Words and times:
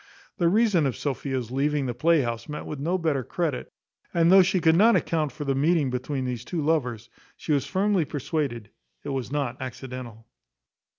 The 0.39 0.49
reason 0.49 0.87
of 0.87 0.97
Sophia's 0.97 1.51
leaving 1.51 1.85
the 1.85 1.93
playhouse 1.93 2.49
met 2.49 2.65
with 2.65 2.79
no 2.79 2.97
better 2.97 3.23
credit; 3.23 3.71
and 4.15 4.31
though 4.31 4.41
she 4.41 4.59
could 4.59 4.75
not 4.75 4.95
account 4.95 5.31
for 5.31 5.45
the 5.45 5.53
meeting 5.53 5.91
between 5.91 6.25
these 6.25 6.43
two 6.43 6.59
lovers, 6.63 7.07
she 7.37 7.51
was 7.51 7.67
firmly 7.67 8.05
persuaded 8.05 8.71
it 9.03 9.09
was 9.09 9.31
not 9.31 9.61
accidental. 9.61 10.25